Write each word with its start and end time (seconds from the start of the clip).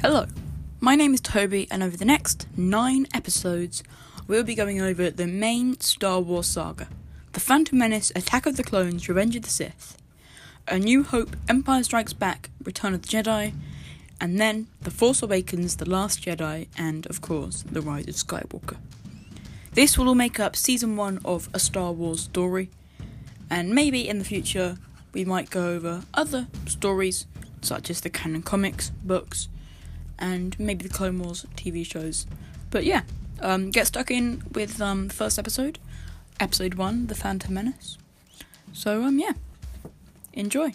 Hello, 0.00 0.26
my 0.78 0.94
name 0.94 1.12
is 1.12 1.20
Toby, 1.20 1.66
and 1.72 1.82
over 1.82 1.96
the 1.96 2.04
next 2.04 2.46
nine 2.56 3.08
episodes, 3.12 3.82
we'll 4.28 4.44
be 4.44 4.54
going 4.54 4.80
over 4.80 5.10
the 5.10 5.26
main 5.26 5.80
Star 5.80 6.20
Wars 6.20 6.46
saga 6.46 6.86
The 7.32 7.40
Phantom 7.40 7.76
Menace, 7.76 8.12
Attack 8.14 8.46
of 8.46 8.56
the 8.56 8.62
Clones, 8.62 9.08
Revenge 9.08 9.34
of 9.34 9.42
the 9.42 9.50
Sith, 9.50 9.98
A 10.68 10.78
New 10.78 11.02
Hope, 11.02 11.34
Empire 11.48 11.82
Strikes 11.82 12.12
Back, 12.12 12.48
Return 12.62 12.94
of 12.94 13.02
the 13.02 13.08
Jedi, 13.08 13.52
and 14.20 14.40
then 14.40 14.68
The 14.82 14.92
Force 14.92 15.20
Awakens, 15.20 15.74
The 15.74 15.90
Last 15.90 16.22
Jedi, 16.22 16.68
and 16.78 17.04
of 17.08 17.20
course, 17.20 17.64
The 17.68 17.82
Rise 17.82 18.06
of 18.06 18.14
Skywalker. 18.14 18.76
This 19.72 19.98
will 19.98 20.06
all 20.06 20.14
make 20.14 20.38
up 20.38 20.54
season 20.54 20.94
one 20.94 21.18
of 21.24 21.48
a 21.52 21.58
Star 21.58 21.90
Wars 21.90 22.20
story, 22.20 22.70
and 23.50 23.74
maybe 23.74 24.08
in 24.08 24.20
the 24.20 24.24
future 24.24 24.78
we 25.12 25.24
might 25.24 25.50
go 25.50 25.70
over 25.70 26.04
other 26.14 26.46
stories 26.66 27.26
such 27.62 27.90
as 27.90 28.02
the 28.02 28.10
canon 28.10 28.42
comics, 28.42 28.90
books, 29.02 29.48
and 30.18 30.58
maybe 30.58 30.84
the 30.86 30.92
Clone 30.92 31.18
Wars 31.18 31.46
TV 31.56 31.84
shows. 31.86 32.26
But 32.70 32.84
yeah, 32.84 33.02
um, 33.40 33.70
get 33.70 33.86
stuck 33.86 34.10
in 34.10 34.42
with 34.52 34.80
um, 34.80 35.08
first 35.08 35.38
episode, 35.38 35.78
episode 36.40 36.74
one, 36.74 37.06
The 37.06 37.14
Phantom 37.14 37.54
Menace. 37.54 37.98
So 38.72 39.04
um, 39.04 39.18
yeah, 39.18 39.32
enjoy. 40.32 40.72